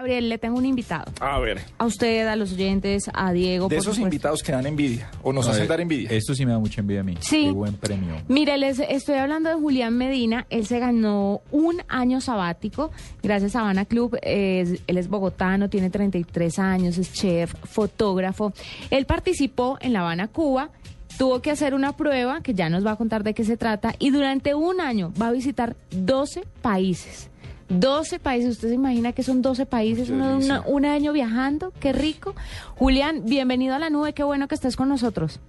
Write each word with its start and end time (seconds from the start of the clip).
Gabriel, 0.00 0.30
le 0.30 0.38
tengo 0.38 0.56
un 0.56 0.64
invitado. 0.64 1.12
A 1.20 1.38
ver, 1.40 1.60
A 1.76 1.84
usted, 1.84 2.26
a 2.26 2.34
los 2.34 2.54
oyentes, 2.54 3.10
a 3.12 3.32
Diego. 3.34 3.68
de 3.68 3.76
por 3.76 3.82
esos 3.82 3.96
supuesto. 3.96 4.02
invitados 4.06 4.42
que 4.42 4.50
dan 4.50 4.66
envidia 4.66 5.10
o 5.22 5.30
nos 5.30 5.46
A 5.46 5.50
hacen 5.50 5.64
ver, 5.64 5.68
dar 5.68 5.80
envidia. 5.82 6.08
Esto 6.10 6.34
sí 6.34 6.46
me 6.46 6.52
da 6.52 6.58
mucha 6.58 6.80
envidia 6.80 7.02
a 7.02 7.04
mí. 7.04 7.16
Sí. 7.20 7.44
Qué 7.44 7.50
buen 7.50 7.74
premio. 7.74 8.14
Mire, 8.26 8.56
les 8.56 8.78
estoy 8.78 9.16
hablando 9.16 9.50
de 9.50 9.56
Julián 9.56 9.94
Medina. 9.98 10.46
Él 10.48 10.64
se 10.64 10.78
ganó 10.78 11.42
un 11.50 11.82
año 11.88 12.22
sabático 12.22 12.90
gracias 13.22 13.54
a 13.56 13.60
Habana 13.60 13.84
Club. 13.84 14.16
Es- 14.22 14.80
él 14.86 14.96
es 14.96 15.08
bogotano, 15.08 15.68
tiene 15.68 15.90
33 15.90 16.58
años, 16.58 16.96
es 16.96 17.12
chef, 17.12 17.52
fotógrafo. 17.64 18.54
Él 18.88 19.04
participó 19.04 19.76
en 19.82 19.92
La 19.92 20.00
Habana, 20.00 20.28
Cuba. 20.28 20.70
Tuvo 21.18 21.42
que 21.42 21.50
hacer 21.50 21.74
una 21.74 21.94
prueba 21.94 22.40
que 22.40 22.54
ya 22.54 22.70
nos 22.70 22.86
va 22.86 22.92
a 22.92 22.96
contar 22.96 23.22
de 23.22 23.34
qué 23.34 23.44
se 23.44 23.58
trata. 23.58 23.94
Y 23.98 24.08
durante 24.08 24.54
un 24.54 24.80
año 24.80 25.12
va 25.20 25.26
a 25.28 25.32
visitar 25.32 25.76
12 25.90 26.44
países. 26.62 27.28
12 27.70 28.18
países. 28.18 28.50
¿Usted 28.52 28.68
se 28.68 28.74
imagina 28.74 29.12
que 29.12 29.22
son 29.22 29.42
12 29.42 29.64
países? 29.66 30.10
Uno, 30.10 30.36
una- 30.36 30.60
un 30.62 30.84
año 30.84 31.12
viajando. 31.12 31.72
Qué 31.80 31.92
rico. 31.92 32.34
Julián, 32.74 33.22
bienvenido 33.24 33.74
a 33.74 33.78
la 33.78 33.90
nube. 33.90 34.12
Qué 34.12 34.22
bueno 34.24 34.46
que 34.48 34.54
estés 34.54 34.76
con 34.76 34.88
nosotros. 34.88 35.40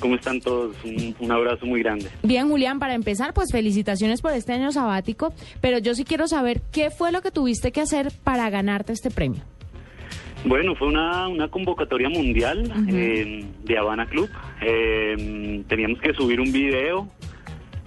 ¿Cómo 0.00 0.14
están 0.16 0.40
todos? 0.40 0.76
Un, 0.84 1.16
un 1.18 1.32
abrazo 1.32 1.64
muy 1.64 1.82
grande. 1.82 2.10
Bien, 2.22 2.50
Julián, 2.50 2.78
para 2.78 2.92
empezar, 2.94 3.32
pues 3.32 3.50
felicitaciones 3.50 4.20
por 4.20 4.32
este 4.32 4.52
año 4.52 4.70
sabático, 4.72 5.32
pero 5.62 5.78
yo 5.78 5.94
sí 5.94 6.04
quiero 6.04 6.28
saber 6.28 6.60
qué 6.70 6.90
fue 6.90 7.10
lo 7.12 7.22
que 7.22 7.30
tuviste 7.30 7.72
que 7.72 7.80
hacer 7.80 8.12
para 8.22 8.50
ganarte 8.50 8.92
este 8.92 9.10
premio. 9.10 9.40
Bueno, 10.44 10.74
fue 10.74 10.88
una, 10.88 11.28
una 11.28 11.48
convocatoria 11.48 12.10
mundial 12.10 12.70
eh, 12.90 13.44
de 13.64 13.78
Habana 13.78 14.06
Club. 14.06 14.28
Eh, 14.60 15.64
teníamos 15.66 15.98
que 16.00 16.12
subir 16.12 16.40
un 16.40 16.52
video. 16.52 17.08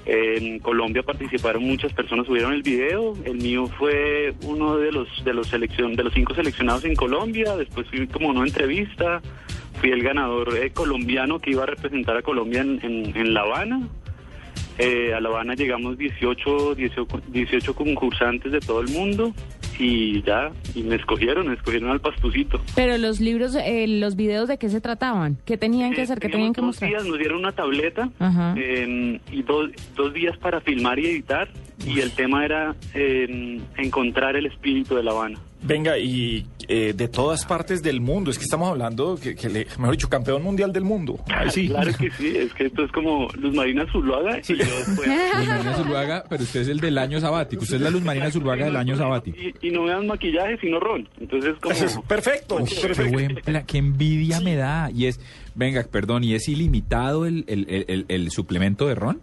En 0.05 0.59
Colombia 0.59 1.01
participaron 1.01 1.63
muchas 1.63 1.93
personas, 1.93 2.25
subieron 2.27 2.51
el 2.53 2.61
video. 2.61 3.13
El 3.25 3.35
mío 3.37 3.67
fue 3.79 4.33
uno 4.43 4.77
de 4.77 4.91
los 4.91 5.07
de 5.23 5.33
los 5.33 5.47
seleccion, 5.47 5.95
de 5.95 6.03
los 6.03 6.13
cinco 6.13 6.33
seleccionados 6.35 6.83
en 6.85 6.95
Colombia. 6.95 7.55
Después 7.55 7.87
fui 7.89 8.05
como 8.07 8.29
una 8.29 8.41
entrevista. 8.45 9.21
Fui 9.79 9.91
el 9.91 10.03
ganador 10.03 10.57
eh, 10.57 10.71
colombiano 10.71 11.39
que 11.39 11.51
iba 11.51 11.63
a 11.63 11.67
representar 11.67 12.17
a 12.17 12.21
Colombia 12.21 12.61
en, 12.61 12.79
en- 12.83 13.15
en 13.17 13.33
La 13.33 13.41
Habana. 13.41 13.87
Eh, 14.77 15.13
a 15.13 15.21
La 15.21 15.29
Habana 15.29 15.53
llegamos 15.55 15.97
18, 15.97 16.75
18, 16.75 17.07
18 17.29 17.73
concursantes 17.75 18.51
de 18.51 18.59
todo 18.59 18.81
el 18.81 18.89
mundo 18.89 19.33
y 19.79 20.21
ya, 20.23 20.51
y 20.75 20.83
me 20.83 20.95
escogieron, 20.95 21.47
me 21.47 21.55
escogieron 21.55 21.89
al 21.89 21.99
pastucito. 22.01 22.61
Pero 22.75 22.97
los 22.97 23.19
libros, 23.19 23.55
eh, 23.55 23.85
los 23.87 24.15
videos 24.15 24.47
de 24.47 24.57
qué 24.57 24.69
se 24.69 24.81
trataban, 24.81 25.37
qué 25.45 25.57
tenían 25.57 25.93
que 25.93 26.01
Eh, 26.01 26.03
hacer, 26.03 26.19
qué 26.19 26.29
tenían 26.29 26.53
que 26.53 26.61
dos 26.61 26.67
mostrar. 26.67 26.89
días, 26.89 27.05
nos 27.05 27.17
dieron 27.17 27.39
una 27.39 27.51
tableta 27.51 28.09
eh, 28.57 29.19
y 29.31 29.41
dos, 29.43 29.69
dos 29.95 30.13
días 30.13 30.37
para 30.37 30.61
filmar 30.61 30.99
y 30.99 31.05
editar 31.07 31.47
y 31.85 31.99
el 31.99 32.11
tema 32.11 32.45
era 32.45 32.75
eh, 32.93 33.59
encontrar 33.77 34.35
el 34.35 34.45
espíritu 34.45 34.95
de 34.95 35.03
La 35.03 35.11
Habana. 35.11 35.39
Venga, 35.65 35.97
y 35.97 36.45
eh, 36.67 36.93
de 36.95 37.07
todas 37.07 37.45
partes 37.45 37.81
del 37.81 38.01
mundo, 38.01 38.31
es 38.31 38.37
que 38.37 38.43
estamos 38.43 38.69
hablando, 38.69 39.17
que, 39.21 39.33
que 39.35 39.47
le- 39.49 39.65
mejor 39.77 39.91
dicho, 39.91 40.09
campeón 40.09 40.43
mundial 40.43 40.73
del 40.73 40.83
mundo. 40.83 41.19
Ay, 41.27 41.49
sí. 41.51 41.67
Claro 41.69 41.91
que 41.97 42.11
sí, 42.11 42.35
es 42.35 42.53
que 42.53 42.65
esto 42.65 42.83
es 42.83 42.91
como 42.91 43.27
Luz 43.35 43.53
Marina 43.55 43.85
Zuluaga 43.91 44.39
y 44.39 44.41
yo 44.43 44.55
después... 44.57 45.07
Luz 45.37 45.47
Marina 45.47 45.73
Zuluaga, 45.75 46.23
pero 46.29 46.43
usted 46.43 46.61
es 46.61 46.67
el 46.67 46.79
del 46.81 46.97
año 46.97 47.19
sabático. 47.21 47.63
Usted 47.63 47.77
es 47.77 47.81
la 47.81 47.89
Luz 47.89 48.01
Marina 48.03 48.29
Zuluaga 48.29 48.65
del 48.65 48.75
año 48.75 48.97
sabático. 48.97 49.37
Y, 49.37 49.67
y 49.67 49.71
no 49.71 49.83
me 49.83 49.91
dan 49.91 50.05
maquillaje, 50.05 50.57
sino 50.59 50.79
ron. 50.81 51.07
Entonces, 51.19 51.55
como... 51.61 51.73
Eso 51.73 51.85
es 51.85 51.97
perfecto. 52.07 52.55
Uf, 52.57 52.69
qué, 52.69 52.81
perfecto. 52.81 53.11
buen 53.13 53.35
plan, 53.35 53.63
qué 53.65 53.77
envidia 53.77 54.41
me 54.41 54.55
da. 54.55 54.91
Y 54.91 55.05
es, 55.05 55.19
venga, 55.55 55.81
perdón, 55.89 56.23
¿y 56.25 56.33
es 56.35 56.47
ilimitado 56.49 57.25
el, 57.25 57.45
el, 57.47 57.65
el- 57.69 57.85
el- 57.87 58.05
el 58.09 58.31
suplemento 58.31 58.87
de 58.87 58.95
ron? 58.95 59.21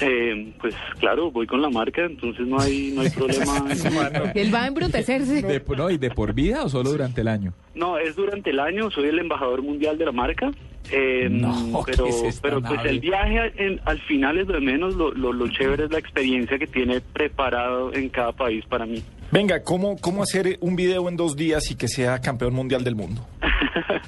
Eh, 0.00 0.52
pues 0.60 0.74
claro, 0.98 1.30
voy 1.30 1.46
con 1.46 1.60
la 1.60 1.68
marca, 1.68 2.04
entonces 2.04 2.46
no 2.46 2.60
hay, 2.60 2.92
no 2.94 3.02
hay 3.02 3.10
problema. 3.10 3.64
Él 4.34 4.54
va 4.54 4.62
a 4.64 4.66
embrutecerse. 4.68 5.42
De, 5.42 5.62
no, 5.76 5.90
¿Y 5.90 5.98
de 5.98 6.10
por 6.10 6.32
vida 6.32 6.62
o 6.64 6.68
solo 6.68 6.90
durante 6.90 7.20
el 7.22 7.28
año? 7.28 7.52
No, 7.74 7.98
es 7.98 8.14
durante 8.16 8.50
el 8.50 8.60
año, 8.60 8.90
soy 8.90 9.08
el 9.08 9.18
embajador 9.18 9.62
mundial 9.62 9.98
de 9.98 10.04
la 10.06 10.12
marca. 10.12 10.50
eh, 10.92 11.28
No, 11.30 11.82
pero, 11.84 12.04
¿qué 12.04 12.28
es 12.28 12.40
pero 12.40 12.60
pues 12.60 12.74
nave? 12.74 12.90
el 12.90 13.00
viaje 13.00 13.52
en- 13.56 13.80
al 13.84 14.00
final 14.02 14.38
es 14.38 14.46
lo 14.46 14.54
de 14.54 14.60
menos, 14.60 14.94
lo, 14.94 15.12
lo, 15.12 15.32
lo 15.32 15.48
chévere 15.48 15.84
es 15.84 15.90
la 15.90 15.98
experiencia 15.98 16.58
que 16.58 16.66
tiene 16.66 17.00
preparado 17.00 17.92
en 17.92 18.08
cada 18.08 18.32
país 18.32 18.64
para 18.66 18.86
mí. 18.86 19.02
Venga, 19.32 19.62
¿cómo, 19.62 19.96
¿cómo 20.00 20.22
hacer 20.22 20.56
un 20.60 20.74
video 20.76 21.08
en 21.08 21.16
dos 21.16 21.36
días 21.36 21.70
y 21.70 21.76
que 21.76 21.88
sea 21.88 22.20
campeón 22.20 22.54
mundial 22.54 22.82
del 22.84 22.96
mundo? 22.96 23.26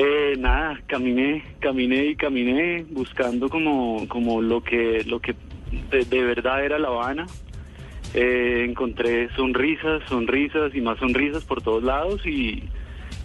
Eh, 0.00 0.36
nada, 0.38 0.80
caminé, 0.86 1.42
caminé 1.58 2.04
y 2.06 2.14
caminé 2.14 2.86
buscando 2.88 3.48
como, 3.48 4.06
como 4.06 4.40
lo 4.40 4.62
que, 4.62 5.02
lo 5.04 5.18
que 5.18 5.34
de, 5.90 6.22
verdad 6.22 6.64
era 6.64 6.78
La 6.78 6.86
Habana. 6.86 7.26
Eh, 8.14 8.64
encontré 8.68 9.28
sonrisas, 9.34 10.00
sonrisas 10.08 10.72
y 10.72 10.80
más 10.80 11.00
sonrisas 11.00 11.42
por 11.44 11.62
todos 11.62 11.82
lados 11.82 12.24
y, 12.24 12.62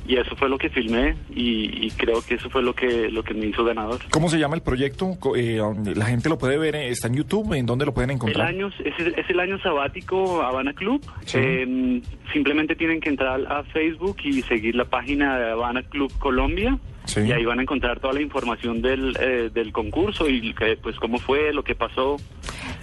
y 0.07 0.17
eso 0.17 0.35
fue 0.35 0.49
lo 0.49 0.57
que 0.57 0.69
filmé 0.69 1.15
y, 1.33 1.85
y 1.85 1.91
creo 1.91 2.21
que 2.21 2.35
eso 2.35 2.49
fue 2.49 2.61
lo 2.61 2.73
que, 2.73 3.09
lo 3.09 3.23
que 3.23 3.33
me 3.33 3.45
hizo 3.47 3.63
ganador. 3.63 3.99
¿Cómo 4.11 4.29
se 4.29 4.37
llama 4.37 4.55
el 4.55 4.61
proyecto? 4.61 5.17
Eh, 5.35 5.59
la 5.95 6.05
gente 6.05 6.29
lo 6.29 6.37
puede 6.37 6.57
ver, 6.57 6.75
eh, 6.75 6.89
está 6.89 7.07
en 7.07 7.15
YouTube, 7.15 7.53
¿en 7.53 7.65
dónde 7.65 7.85
lo 7.85 7.93
pueden 7.93 8.09
El 8.11 8.15
encontrar? 8.17 8.47
año, 8.47 8.67
es, 8.83 8.99
el- 8.99 9.15
es 9.17 9.29
el 9.29 9.39
año 9.39 9.57
sabático 9.59 10.41
Habana 10.41 10.73
Club. 10.73 11.01
Sí. 11.25 11.37
Eh, 11.41 12.01
simplemente 12.31 12.75
tienen 12.75 12.99
que 12.99 13.09
entrar 13.09 13.39
a 13.51 13.63
Facebook 13.63 14.17
y 14.23 14.41
seguir 14.43 14.75
la 14.75 14.85
página 14.85 15.37
de 15.39 15.51
Habana 15.51 15.83
Club 15.83 16.11
Colombia. 16.19 16.77
Sí. 17.05 17.19
Y 17.21 17.31
ahí 17.33 17.43
van 17.43 17.59
a 17.59 17.63
encontrar 17.63 17.99
toda 17.99 18.13
la 18.13 18.21
información 18.21 18.81
del, 18.81 19.15
eh, 19.19 19.49
del 19.53 19.71
concurso 19.73 20.29
y 20.29 20.53
que, 20.53 20.77
pues 20.81 20.95
cómo 20.97 21.17
fue, 21.19 21.51
lo 21.53 21.61
que 21.63 21.75
pasó. 21.75 22.15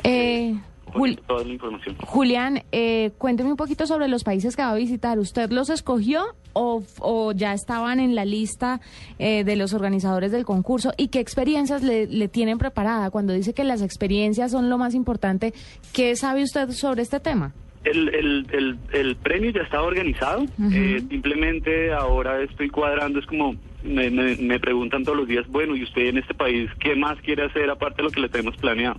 Eh, 0.05 0.55
Jul- 0.91 1.17
poquito 1.17 1.23
toda 1.27 1.45
la 1.45 1.53
información. 1.53 1.97
Julián, 2.01 2.63
eh, 2.73 3.11
cuénteme 3.19 3.51
un 3.51 3.57
poquito 3.57 3.87
sobre 3.87 4.09
los 4.09 4.25
países 4.25 4.57
que 4.57 4.63
va 4.63 4.71
a 4.73 4.75
visitar. 4.77 5.19
¿Usted 5.19 5.51
los 5.51 5.71
escogió 5.71 6.23
o, 6.53 6.83
o 7.01 7.33
ya 7.33 7.53
estaban 7.55 8.01
en 8.01 8.15
la 8.15 8.25
lista 8.25 8.81
eh, 9.19 9.45
de 9.45 9.57
los 9.57 9.73
organizadores 9.75 10.33
del 10.33 10.45
concurso? 10.45 10.93
¿Y 10.97 11.09
qué 11.09 11.21
experiencias 11.21 11.83
le, 11.83 12.07
le 12.07 12.29
tienen 12.29 12.59
preparada? 12.59 13.11
Cuando 13.11 13.33
dice 13.33 13.55
que 13.55 13.65
las 13.65 13.83
experiencias 13.83 14.51
son 14.51 14.69
lo 14.71 14.79
más 14.79 14.95
importante, 14.95 15.53
¿qué 15.93 16.17
sabe 16.17 16.43
usted 16.43 16.71
sobre 16.71 17.03
este 17.03 17.21
tema? 17.21 17.53
El, 17.83 18.15
el, 18.15 18.47
el, 18.53 18.79
el 18.93 19.17
premio 19.17 19.51
ya 19.53 19.63
estaba 19.63 19.85
organizado, 19.85 20.45
eh, 20.71 21.03
simplemente 21.09 21.93
ahora 21.95 22.43
estoy 22.43 22.69
cuadrando, 22.69 23.19
es 23.19 23.25
como 23.25 23.55
me, 23.83 24.11
me, 24.11 24.37
me 24.37 24.61
preguntan 24.61 25.03
todos 25.03 25.17
los 25.17 25.27
días, 25.27 25.47
bueno, 25.49 25.75
¿y 25.75 25.85
usted 25.85 26.03
en 26.09 26.19
este 26.19 26.35
país 26.35 26.69
qué 26.79 26.95
más 26.95 27.19
quiere 27.23 27.45
hacer 27.47 27.71
aparte 27.71 27.99
de 27.99 28.03
lo 28.03 28.11
que 28.11 28.21
le 28.21 28.29
tenemos 28.29 28.55
planeado? 28.59 28.99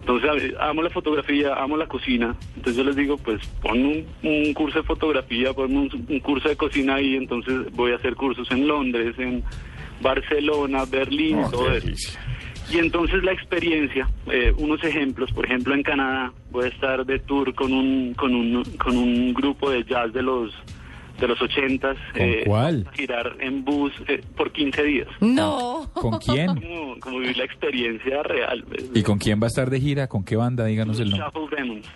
Entonces, 0.00 0.54
amo 0.58 0.82
la 0.82 0.90
fotografía, 0.90 1.54
amo 1.54 1.76
la 1.76 1.86
cocina, 1.86 2.34
entonces 2.56 2.76
yo 2.76 2.84
les 2.84 2.96
digo, 2.96 3.18
pues 3.18 3.46
pon 3.60 3.84
un, 3.84 4.06
un 4.22 4.54
curso 4.54 4.78
de 4.78 4.84
fotografía, 4.84 5.52
pon 5.52 5.76
un, 5.76 6.06
un 6.08 6.20
curso 6.20 6.48
de 6.48 6.56
cocina 6.56 6.94
ahí, 6.94 7.16
entonces 7.16 7.70
voy 7.72 7.92
a 7.92 7.96
hacer 7.96 8.14
cursos 8.14 8.50
en 8.50 8.66
Londres, 8.66 9.14
en 9.18 9.44
Barcelona, 10.00 10.84
Berlín, 10.86 11.38
Oh, 11.44 11.50
todo 11.50 11.72
eso. 11.72 12.18
Y 12.70 12.78
entonces 12.78 13.22
la 13.24 13.32
experiencia, 13.32 14.08
eh, 14.30 14.52
unos 14.58 14.82
ejemplos, 14.84 15.32
por 15.32 15.46
ejemplo 15.46 15.74
en 15.74 15.82
Canadá 15.82 16.32
voy 16.50 16.66
a 16.66 16.68
estar 16.68 17.04
de 17.06 17.18
tour 17.18 17.54
con 17.54 17.72
un 17.72 18.14
con 18.14 18.34
un 18.34 18.62
con 18.76 18.96
un 18.96 19.32
grupo 19.32 19.70
de 19.70 19.84
jazz 19.84 20.12
de 20.12 20.22
los 20.22 20.52
de 21.18 21.28
los 21.28 21.40
ochentas. 21.42 21.96
¿Con 22.16 22.28
cuál? 22.46 22.86
a 22.90 22.94
girar 22.94 23.36
en 23.40 23.64
bus 23.64 23.92
eh, 24.06 24.22
por 24.36 24.52
15 24.52 24.82
días. 24.82 25.08
No. 25.20 25.90
¿Con 25.94 26.18
quién? 26.24 26.46
Como, 26.54 26.98
como 27.00 27.18
vivir 27.18 27.36
la 27.38 27.44
experiencia 27.44 28.22
real. 28.22 28.64
pues, 28.68 28.90
¿Y 28.94 29.02
con 29.02 29.18
quién 29.18 29.40
va 29.40 29.46
a 29.46 29.48
estar 29.48 29.68
de 29.70 29.80
gira? 29.80 30.06
¿Con 30.08 30.24
qué 30.24 30.36
banda? 30.36 30.64
Díganos 30.64 30.98
el 31.00 31.10
nombre. 31.10 31.28
Shuffle 31.34 31.56
Demons. 31.56 31.86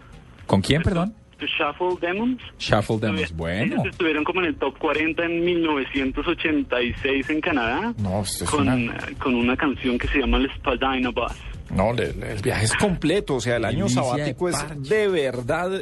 ¿Con 0.47 0.61
quién, 0.61 0.83
perdón? 0.83 1.15
Shuffle 1.41 1.97
Demons. 2.01 2.41
Shuffle 2.59 2.99
Demons. 3.01 3.21
Ellos 3.21 3.37
Bueno. 3.37 3.83
estuvieron 3.91 4.23
como 4.23 4.41
en 4.41 4.47
el 4.47 4.55
top 4.57 4.79
40 4.79 5.25
en 5.25 5.45
1986 5.45 7.31
en 7.31 7.41
Canadá. 7.41 7.93
No, 7.99 8.21
esto 8.23 8.45
es 8.45 8.51
con, 8.51 8.69
una- 8.69 8.95
eh, 8.97 9.15
con 9.19 9.35
una 9.35 9.57
canción 9.57 9.99
que 9.99 10.07
se 10.09 10.21
llama 10.21 10.39
El 10.39 10.51
Spadina 10.55 11.11
Bus. 11.11 11.33
No, 11.73 11.93
le- 11.93 12.13
le- 12.13 12.33
el 12.33 12.43
viaje 12.43 12.67
es 12.67 12.75
completo, 12.75 13.37
o 13.37 13.41
sea, 13.41 13.57
el 13.57 13.65
año 13.65 13.89
sabático 13.89 14.47
de 14.47 14.53
es 14.53 14.89
de 14.89 15.09
verdad 15.09 15.73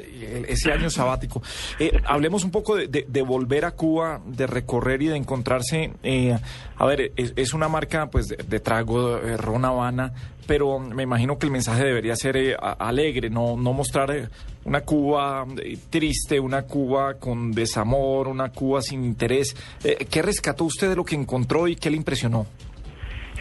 ese 0.48 0.72
año 0.72 0.88
sabático. 0.88 1.42
Eh, 1.78 1.90
hablemos 2.06 2.44
un 2.44 2.50
poco 2.52 2.76
de, 2.76 2.86
de- 2.86 3.06
de 3.08 3.22
volver 3.22 3.64
a 3.64 3.72
Cuba, 3.72 4.20
de 4.24 4.46
recorrer 4.46 5.02
y 5.02 5.06
de 5.08 5.16
encontrarse. 5.16 5.92
eh, 6.02 6.38
a 6.76 6.86
ver, 6.86 7.12
es, 7.16 7.32
es 7.36 7.52
una 7.54 7.68
marca 7.68 8.08
pues 8.08 8.28
de, 8.28 8.60
trago, 8.60 9.18
eh, 9.18 9.36
Ron 9.36 9.64
Habana, 9.64 10.12
pero 10.46 10.78
me 10.78 11.02
imagino 11.02 11.38
que 11.38 11.46
el 11.46 11.52
mensaje 11.52 11.84
debería 11.84 12.14
ser 12.16 12.36
eh, 12.36 12.56
alegre, 12.78 13.28
no, 13.28 13.56
no 13.56 13.72
mostrar 13.72 14.10
eh, 14.12 14.28
una 14.64 14.82
Cuba 14.82 15.44
triste, 15.90 16.38
una 16.40 16.62
Cuba 16.62 17.14
con 17.14 17.50
desamor, 17.52 18.28
una 18.28 18.50
Cuba 18.50 18.80
sin 18.80 19.04
interés. 19.04 19.56
Eh, 19.84 20.06
¿Qué 20.08 20.22
rescató 20.22 20.64
usted 20.64 20.88
de 20.88 20.96
lo 20.96 21.04
que 21.04 21.16
encontró 21.16 21.66
y 21.68 21.74
qué 21.76 21.90
le 21.90 21.96
impresionó? 21.96 22.46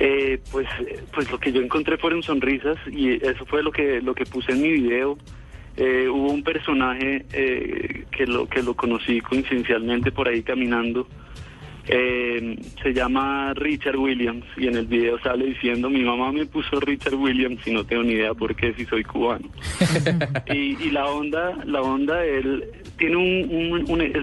Eh, 0.02 0.40
pues, 0.52 0.66
pues 1.14 1.30
lo 1.30 1.40
que 1.40 1.52
yo 1.52 1.62
encontré 1.62 1.98
fueron 1.98 2.24
sonrisas 2.24 2.78
y 2.90 3.16
eso 3.26 3.46
fue 3.46 3.62
lo 3.62 3.72
que 3.72 4.02
lo 4.02 4.16
que 4.16 4.26
puse 4.26 4.54
en 4.54 4.62
mi 4.62 4.70
video. 4.70 5.18
Eh, 5.76 6.08
hubo 6.10 6.32
un 6.32 6.44
personaje 6.44 7.26
eh, 7.34 8.06
que 8.12 8.26
lo 8.26 8.48
que 8.48 8.64
lo 8.64 8.74
conocí 8.76 9.20
coincidencialmente 9.22 10.12
por 10.12 10.28
ahí 10.28 10.42
caminando. 10.42 11.08
Eh, 11.92 12.56
se 12.84 12.94
llama 12.94 13.52
Richard 13.56 13.98
Williams 13.98 14.46
y 14.58 14.68
en 14.68 14.76
el 14.76 14.86
video 14.86 15.18
sale 15.22 15.46
diciendo 15.46 15.90
mi 15.90 16.04
mamá 16.04 16.32
me 16.32 16.46
puso 16.46 16.80
Richard 16.80 17.16
Williams 17.16 17.66
y 17.66 17.72
no 17.72 17.84
tengo 17.84 18.04
ni 18.04 18.14
idea 18.14 18.36
por 18.36 18.56
qué 18.56 18.74
si 18.76 18.86
soy 18.86 19.04
cubano. 19.04 19.50
y, 20.54 20.78
y 20.84 20.92
la 20.92 21.08
onda, 21.08 21.58
la 21.66 21.82
onda, 21.82 22.24
él 22.24 22.64
tiene 22.98 23.16
un, 23.16 23.50
un- 23.74 23.92
un- 23.92 24.02
es 24.02 24.14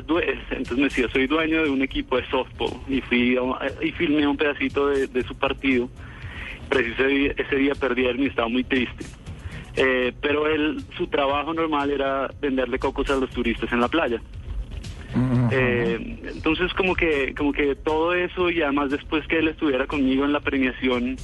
entonces 0.50 0.76
me 0.78 0.84
decía, 0.84 1.08
soy 1.12 1.26
dueño 1.26 1.64
de 1.64 1.70
un 1.70 1.82
equipo 1.82 2.16
de 2.16 2.26
softball 2.28 2.70
y 2.88 3.00
fui 3.00 3.36
a- 3.36 3.84
y 3.84 3.90
filmé 3.92 4.24
un 4.28 4.36
pedacito 4.36 4.86
de, 4.88 5.08
de 5.08 5.22
su 5.24 5.34
partido. 5.36 5.88
Preciso 6.68 7.02
ese 7.04 7.08
día, 7.08 7.32
ese 7.36 7.56
día 7.56 7.74
perdieron 7.74 8.22
y 8.22 8.26
estaba 8.26 8.48
muy 8.48 8.62
triste. 8.62 9.04
Eh, 9.76 10.12
pero 10.22 10.46
él, 10.46 10.78
su 10.96 11.08
trabajo 11.08 11.52
normal 11.52 11.90
era 11.90 12.30
venderle 12.40 12.78
cocos 12.78 13.10
a 13.10 13.16
los 13.16 13.30
turistas 13.30 13.72
en 13.72 13.80
la 13.80 13.88
playa. 13.88 14.20
Eh, 15.50 16.18
entonces 16.34 16.72
como 16.74 16.94
que 16.94 17.34
como 17.34 17.52
que 17.52 17.74
todo 17.74 18.14
eso 18.14 18.50
y 18.50 18.62
además 18.62 18.90
después 18.90 19.26
que 19.26 19.38
él 19.38 19.48
estuviera 19.48 19.86
conmigo 19.86 20.24
en 20.24 20.32
la 20.32 20.40
premiación 20.40 21.16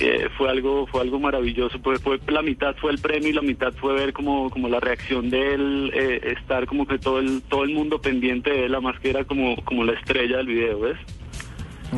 eh, 0.00 0.28
fue 0.36 0.50
algo 0.50 0.86
fue 0.86 1.02
algo 1.02 1.20
maravilloso. 1.20 1.78
Pues 1.80 2.00
fue 2.00 2.18
la 2.28 2.42
mitad 2.42 2.74
fue 2.76 2.90
el 2.90 2.98
premio 2.98 3.28
y 3.28 3.32
la 3.32 3.42
mitad 3.42 3.72
fue 3.74 3.94
ver 3.94 4.12
como 4.12 4.50
como 4.50 4.68
la 4.68 4.80
reacción 4.80 5.30
de 5.30 5.54
él 5.54 5.92
eh, 5.94 6.34
estar 6.38 6.66
como 6.66 6.86
que 6.86 6.98
todo 6.98 7.20
el 7.20 7.42
todo 7.42 7.64
el 7.64 7.72
mundo 7.72 8.00
pendiente 8.00 8.50
de 8.50 8.64
él 8.66 8.80
más 8.80 8.98
que 9.00 9.10
era 9.10 9.24
como 9.24 9.56
como 9.64 9.84
la 9.84 9.92
estrella 9.92 10.38
del 10.38 10.46
video 10.46 10.80
ves 10.80 10.98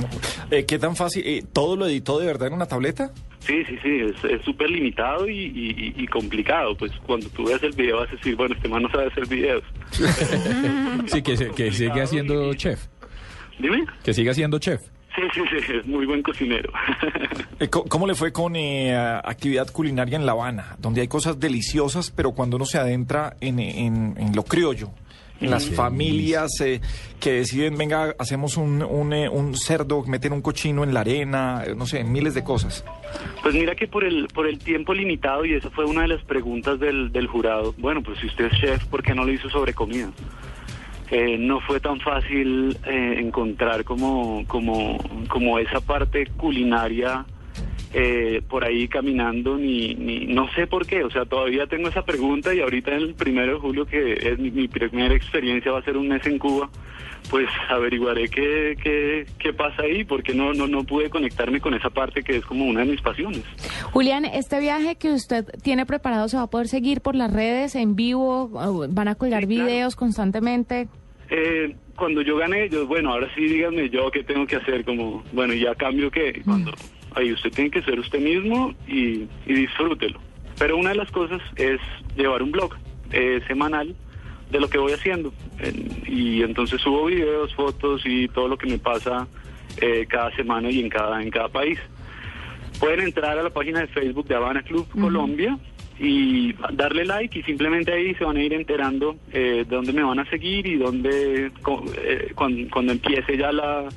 Eh, 0.50 0.64
¿Qué 0.64 0.78
tan 0.78 0.94
fácil? 0.96 1.22
eh, 1.26 1.44
¿Todo 1.52 1.76
lo 1.76 1.86
editó 1.86 2.18
de 2.20 2.26
verdad 2.26 2.48
en 2.48 2.54
una 2.54 2.66
tableta? 2.66 3.10
Sí, 3.40 3.64
sí, 3.64 3.76
sí, 3.82 4.00
es- 4.28 4.42
súper 4.44 4.70
limitado 4.70 5.28
y, 5.28 5.36
y- 5.38 5.94
y- 5.96 6.02
y 6.02 6.06
complicado. 6.06 6.76
Pues 6.76 6.92
cuando 7.06 7.28
tú 7.30 7.44
ves 7.46 7.62
el 7.62 7.72
video 7.72 7.98
vas 7.98 8.08
a 8.08 8.16
decir, 8.16 8.34
bueno, 8.36 8.54
este 8.54 8.68
man 8.68 8.82
no 8.82 8.90
sabe 8.90 9.06
hacer 9.06 9.26
videos. 9.26 9.62
Sí, 11.06 11.22
que, 11.22 11.36
se- 11.36 11.50
que 11.50 11.72
sigue 11.72 12.00
haciendo 12.02 12.52
chef. 12.54 12.86
Dime. 13.58 13.84
Que 14.02 14.12
siga 14.12 14.34
siendo 14.34 14.58
chef. 14.58 14.82
Sí, 15.14 15.22
sí, 15.32 15.40
sí, 15.66 15.72
es 15.80 15.86
muy 15.86 16.06
buen 16.06 16.22
cocinero. 16.22 16.72
Eh, 17.58 17.68
¿Cómo 17.70 18.06
le 18.06 18.14
fue 18.14 18.32
con 18.34 18.54
eh, 18.54 18.94
actividad 18.94 19.70
culinaria 19.72 20.16
en 20.16 20.26
La 20.26 20.32
Habana? 20.32 20.76
Donde 20.78 21.00
hay 21.00 21.08
cosas 21.08 21.40
deliciosas, 21.40 22.10
pero 22.10 22.32
cuando 22.32 22.56
uno 22.56 22.66
se 22.66 22.76
adentra 22.76 23.34
en, 23.40 23.58
en- 23.60 24.14
en 24.18 24.36
lo 24.36 24.42
criollo, 24.42 24.90
en 25.40 25.50
las 25.50 25.68
familias 25.70 26.60
eh, 26.60 26.80
que 27.20 27.32
deciden, 27.32 27.76
venga, 27.76 28.14
hacemos 28.18 28.56
un, 28.56 28.82
un, 28.82 29.12
eh, 29.12 29.28
un 29.28 29.54
cerdo, 29.54 30.02
meten 30.06 30.32
un 30.32 30.42
cochino 30.42 30.84
en 30.84 30.94
la 30.94 31.00
arena, 31.00 31.62
eh, 31.66 31.74
no 31.74 31.86
sé, 31.86 32.04
miles 32.04 32.34
de 32.34 32.44
cosas. 32.44 32.84
Pues 33.42 33.54
mira 33.54 33.74
que 33.74 33.86
por 33.86 34.04
el 34.04 34.28
por 34.28 34.46
el 34.46 34.58
tiempo 34.58 34.92
limitado 34.92 35.44
y 35.44 35.54
esa 35.54 35.70
fue 35.70 35.84
una 35.84 36.02
de 36.02 36.08
las 36.08 36.22
preguntas 36.24 36.78
del, 36.80 37.12
del 37.12 37.26
jurado. 37.26 37.74
Bueno, 37.78 38.02
pues 38.02 38.18
si 38.20 38.26
usted 38.26 38.46
es 38.46 38.60
chef, 38.60 38.84
¿por 38.86 39.02
qué 39.02 39.14
no 39.14 39.24
lo 39.24 39.32
hizo 39.32 39.48
sobre 39.48 39.72
comida? 39.72 40.10
Eh, 41.10 41.36
no 41.38 41.60
fue 41.60 41.78
tan 41.78 42.00
fácil 42.00 42.76
eh, 42.84 43.16
encontrar 43.18 43.84
como 43.84 44.44
como 44.48 44.98
como 45.28 45.58
esa 45.58 45.80
parte 45.80 46.26
culinaria 46.36 47.24
eh, 47.98 48.42
por 48.46 48.62
ahí 48.62 48.88
caminando 48.88 49.56
ni, 49.56 49.94
ni 49.94 50.26
no 50.26 50.46
sé 50.54 50.66
por 50.66 50.86
qué. 50.86 51.02
O 51.02 51.10
sea, 51.10 51.24
todavía 51.24 51.66
tengo 51.66 51.88
esa 51.88 52.04
pregunta 52.04 52.54
y 52.54 52.60
ahorita 52.60 52.92
en 52.94 53.00
el 53.02 53.14
primero 53.14 53.54
de 53.54 53.58
julio 53.58 53.86
que 53.86 54.12
es 54.12 54.38
mi, 54.38 54.50
mi 54.50 54.68
primera 54.68 55.14
experiencia 55.14 55.72
va 55.72 55.78
a 55.78 55.82
ser 55.82 55.96
un 55.96 56.08
mes 56.08 56.26
en 56.26 56.38
Cuba. 56.38 56.68
Pues 57.30 57.48
averiguaré 57.70 58.28
qué, 58.28 58.76
qué, 58.80 59.26
qué 59.38 59.52
pasa 59.52 59.82
ahí, 59.82 60.04
porque 60.04 60.32
no, 60.34 60.52
no, 60.52 60.68
no 60.68 60.84
pude 60.84 61.08
conectarme 61.10 61.58
con 61.60 61.74
esa 61.74 61.90
parte 61.90 62.22
que 62.22 62.36
es 62.36 62.44
como 62.44 62.66
una 62.66 62.80
de 62.84 62.92
mis 62.92 63.00
pasiones. 63.00 63.42
Julián, 63.92 64.26
este 64.26 64.60
viaje 64.60 64.94
que 64.96 65.10
usted 65.12 65.44
tiene 65.62 65.86
preparado 65.86 66.28
se 66.28 66.36
va 66.36 66.44
a 66.44 66.50
poder 66.50 66.68
seguir 66.68 67.00
por 67.00 67.16
las 67.16 67.32
redes 67.32 67.74
en 67.74 67.96
vivo, 67.96 68.50
¿O 68.52 68.86
van 68.88 69.08
a 69.08 69.14
colgar 69.16 69.44
Sí, 69.46 69.54
claro. 69.54 69.66
videos 69.66 69.96
constantemente. 69.96 70.86
Eh, 71.30 71.74
cuando 71.96 72.22
yo 72.22 72.36
gané, 72.36 72.68
yo, 72.68 72.86
bueno, 72.86 73.10
ahora 73.10 73.28
sí 73.34 73.40
díganme 73.46 73.88
yo 73.88 74.08
qué 74.12 74.22
tengo 74.22 74.46
que 74.46 74.56
hacer, 74.56 74.84
como, 74.84 75.24
bueno, 75.32 75.52
y 75.54 75.66
a 75.66 75.74
cambio 75.74 76.10
que 76.12 76.42
cuando, 76.44 76.72
ahí 77.16 77.32
usted 77.32 77.50
tiene 77.52 77.70
que 77.70 77.82
ser 77.82 77.98
usted 77.98 78.20
mismo 78.20 78.74
y, 78.86 79.24
y 79.46 79.52
disfrútelo. 79.54 80.20
Pero 80.58 80.76
una 80.76 80.90
de 80.90 80.96
las 80.96 81.10
cosas 81.10 81.40
es 81.56 81.80
llevar 82.16 82.42
un 82.42 82.52
blog 82.52 82.74
eh, 83.12 83.40
semanal 83.46 83.94
de 84.50 84.60
lo 84.60 84.68
que 84.68 84.78
voy 84.78 84.92
haciendo. 84.92 85.32
En- 85.58 86.02
y 86.06 86.42
entonces 86.42 86.80
subo 86.80 87.06
videos, 87.06 87.54
fotos 87.54 88.02
y 88.04 88.28
todo 88.28 88.48
lo 88.48 88.56
que 88.56 88.66
me 88.68 88.78
pasa 88.78 89.26
eh, 89.80 90.06
cada 90.08 90.30
semana 90.36 90.70
y 90.70 90.80
en 90.80 90.88
cada, 90.88 91.22
en 91.22 91.30
cada 91.30 91.48
país. 91.48 91.78
Pueden 92.80 93.00
entrar 93.00 93.38
a 93.38 93.42
la 93.42 93.50
página 93.50 93.80
de 93.80 93.86
Facebook 93.88 94.26
de 94.28 94.34
Habana 94.34 94.62
Club 94.62 94.86
Colombia 95.00 95.58
y 95.98 96.52
darle 96.74 97.06
like 97.06 97.38
y 97.38 97.42
simplemente 97.42 97.90
ahí 97.92 98.14
se 98.16 98.24
van 98.24 98.36
a 98.36 98.42
ir 98.42 98.52
enterando 98.52 99.16
eh, 99.32 99.64
de 99.66 99.76
dónde 99.76 99.94
me 99.94 100.02
van 100.02 100.18
a 100.18 100.28
seguir 100.28 100.66
y 100.66 100.76
dónde 100.76 101.46
eh, 101.46 102.32
cuando, 102.34 102.68
cuando 102.70 102.92
empiece 102.92 103.36
ya 103.38 103.50
la 103.50 103.88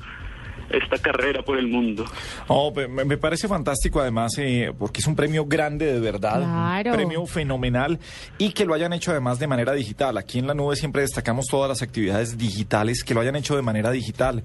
esta 0.70 0.98
carrera 0.98 1.42
por 1.42 1.58
el 1.58 1.66
mundo. 1.68 2.04
Oh, 2.48 2.72
me 2.88 3.16
parece 3.16 3.48
fantástico 3.48 4.00
además 4.00 4.32
eh, 4.38 4.72
porque 4.78 5.00
es 5.00 5.06
un 5.06 5.16
premio 5.16 5.44
grande 5.46 5.86
de 5.92 6.00
verdad, 6.00 6.38
Claro. 6.42 6.90
un 6.90 6.96
premio 6.96 7.26
fenomenal 7.26 7.98
y 8.38 8.52
que 8.52 8.64
lo 8.64 8.74
hayan 8.74 8.92
hecho 8.92 9.10
además 9.10 9.38
de 9.38 9.46
manera 9.46 9.72
digital. 9.72 10.16
Aquí 10.18 10.38
en 10.38 10.46
la 10.46 10.54
nube 10.54 10.76
siempre 10.76 11.02
destacamos 11.02 11.46
todas 11.46 11.68
las 11.68 11.82
actividades 11.82 12.38
digitales, 12.38 13.02
que 13.04 13.14
lo 13.14 13.20
hayan 13.20 13.36
hecho 13.36 13.56
de 13.56 13.62
manera 13.62 13.90
digital, 13.90 14.42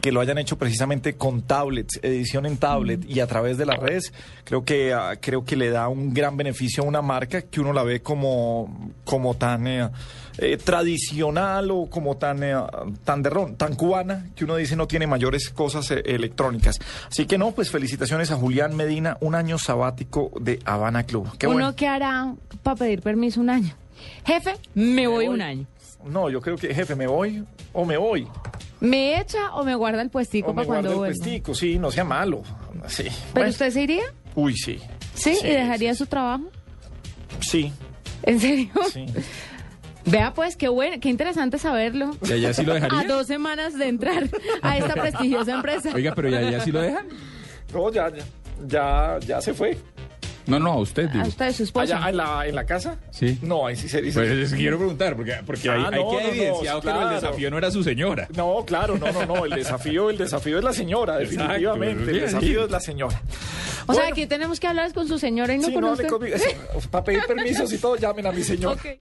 que 0.00 0.12
lo 0.12 0.20
hayan 0.20 0.38
hecho 0.38 0.58
precisamente 0.58 1.14
con 1.14 1.42
tablets, 1.42 1.98
edición 2.02 2.46
en 2.46 2.56
tablet 2.56 3.04
y 3.08 3.20
a 3.20 3.26
través 3.26 3.58
de 3.58 3.66
las 3.66 3.78
redes. 3.78 4.12
Creo 4.44 4.64
que 4.64 4.92
ah, 4.92 5.16
creo 5.20 5.44
que 5.44 5.56
le 5.56 5.70
da 5.70 5.88
un 5.88 6.12
gran 6.12 6.36
beneficio 6.36 6.82
a 6.82 6.86
una 6.86 7.02
marca 7.02 7.42
que 7.42 7.60
uno 7.60 7.72
la 7.72 7.82
ve 7.82 8.02
como 8.02 8.92
como 9.04 9.34
tan 9.34 9.66
eh, 9.66 9.88
eh, 10.38 10.56
tradicional 10.56 11.70
o 11.70 11.86
como 11.88 12.16
tan 12.16 12.42
eh, 12.42 12.56
tan 13.04 13.22
de 13.22 13.30
ron, 13.30 13.56
tan 13.56 13.76
cubana 13.76 14.26
que 14.34 14.44
uno 14.44 14.56
dice 14.56 14.74
no 14.74 14.88
tiene 14.88 15.06
mayores 15.06 15.48
cosas 15.50 15.90
eh, 15.92 16.02
electrónicas. 16.06 16.80
Así 17.08 17.26
que 17.26 17.38
no, 17.38 17.52
pues 17.52 17.70
felicitaciones 17.70 18.32
a 18.32 18.36
Julián 18.36 18.74
Medina, 18.74 19.16
un 19.20 19.36
año 19.36 19.58
sabático 19.58 20.32
de 20.40 20.58
Habana 20.64 21.04
Club. 21.04 21.30
Qué 21.38 21.46
¿Uno 21.46 21.56
bueno. 21.56 21.76
qué 21.76 21.86
hará 21.86 22.34
para 22.64 22.76
pedir 22.76 23.00
permiso 23.00 23.40
un 23.40 23.50
año? 23.50 23.74
Jefe, 24.26 24.56
me 24.74 25.06
voy 25.06 25.26
voy. 25.26 25.34
un 25.34 25.42
año. 25.42 25.66
No, 26.04 26.28
yo 26.28 26.40
creo 26.40 26.56
que 26.56 26.74
jefe, 26.74 26.94
me 26.96 27.06
voy 27.06 27.44
o 27.72 27.84
me 27.84 27.96
voy. 27.96 28.26
¿Me 28.84 29.18
echa 29.20 29.54
o 29.54 29.64
me 29.64 29.74
guarda 29.74 30.02
el 30.02 30.10
puestico 30.10 30.50
O 30.50 30.54
me 30.54 30.56
para 30.62 30.66
cuando 30.66 30.88
guardo 30.90 31.04
el 31.06 31.10
vuelva? 31.12 31.24
puestico, 31.24 31.54
sí, 31.54 31.78
no 31.78 31.90
sea 31.90 32.04
malo. 32.04 32.42
Sí. 32.86 33.04
¿Pero 33.04 33.12
Bueno. 33.34 33.50
usted 33.50 33.70
se 33.70 33.82
iría? 33.82 34.04
Uy, 34.34 34.54
sí. 34.56 34.78
¿Sí? 35.14 35.34
Sí, 35.36 35.46
¿Y 35.46 35.50
dejaría 35.50 35.94
su 35.94 36.06
trabajo? 36.06 36.44
Sí, 37.40 37.72
¿En 38.22 38.40
serio? 38.40 38.68
sí. 38.92 39.06
Vea 40.06 40.34
pues, 40.34 40.56
qué 40.56 40.68
bueno, 40.68 40.96
qué 41.00 41.08
interesante 41.08 41.58
saberlo. 41.58 42.14
¿Y 42.28 42.32
allá 42.32 42.52
sí 42.52 42.62
lo 42.62 42.74
dejaría? 42.74 43.00
A 43.00 43.04
dos 43.04 43.26
semanas 43.26 43.78
de 43.78 43.88
entrar 43.88 44.28
a 44.60 44.76
esta 44.76 44.92
prestigiosa 44.94 45.54
empresa. 45.54 45.90
Oiga, 45.94 46.12
pero 46.14 46.28
¿y 46.28 46.34
allá 46.34 46.60
sí 46.60 46.70
lo 46.70 46.82
dejan? 46.82 47.06
No, 47.72 47.90
ya, 47.90 48.10
ya, 48.10 48.24
ya, 48.66 49.18
ya 49.26 49.40
se 49.40 49.54
fue. 49.54 49.78
No, 50.46 50.58
no, 50.58 50.72
a 50.72 50.78
usted. 50.80 51.08
A 51.08 51.12
digo. 51.12 51.26
usted, 51.26 51.52
su 51.52 51.62
esposa. 51.64 51.96
Allá 51.98 52.10
en 52.10 52.16
la, 52.18 52.46
en 52.46 52.54
la 52.54 52.64
casa. 52.66 52.96
Sí. 53.10 53.38
No, 53.42 53.66
ahí 53.66 53.76
sí 53.76 53.88
se 53.88 54.02
dice. 54.02 54.18
Pues 54.20 54.30
es 54.30 54.50
que 54.52 54.56
quiero 54.58 54.76
preguntar, 54.78 55.16
porque, 55.16 55.36
porque 55.46 55.68
Ah, 55.70 55.74
hay, 55.74 55.84
hay 55.84 56.04
no, 56.04 56.10
que 56.10 56.16
no, 56.16 56.20
no, 56.22 56.28
evidenciado 56.28 56.80
que 56.82 56.88
el 56.90 57.10
desafío 57.10 57.50
no 57.50 57.58
era 57.58 57.70
su 57.70 57.82
señora. 57.82 58.28
No, 58.36 58.64
claro, 58.66 58.98
no, 58.98 59.10
no, 59.12 59.24
no. 59.26 59.44
El 59.46 59.52
desafío, 59.52 60.10
el 60.10 60.18
desafío 60.18 60.58
es 60.58 60.64
la 60.64 60.72
señora, 60.72 61.20
Exacto, 61.22 61.42
definitivamente. 61.42 62.10
El 62.10 62.20
desafío 62.20 62.64
es 62.64 62.70
la 62.70 62.80
señora. 62.80 63.20
o 63.86 63.94
sea, 63.94 64.08
aquí 64.08 64.26
tenemos 64.26 64.60
que 64.60 64.66
hablar 64.66 64.92
con 64.92 65.08
su 65.08 65.18
señora 65.18 65.54
y 65.54 65.58
no 65.58 65.66
sí, 65.68 65.72
con 65.72 65.82
no 65.82 65.92
usted. 65.92 66.08
conmigo. 66.08 66.36
Para 66.90 67.04
pedir 67.04 67.22
permisos 67.26 67.72
y 67.72 67.78
todo, 67.78 67.96
llamen 67.96 68.26
a 68.26 68.32
mi 68.32 68.42
señora. 68.42 68.74
Ok. 68.74 69.00